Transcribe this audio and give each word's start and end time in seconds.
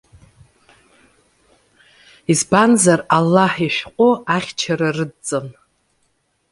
Избанзар, 2.31 2.99
Аллаҳ 3.17 3.53
ишәҟәы 3.67 4.09
ахьчара 4.35 4.89
рыдҵан. 4.97 5.47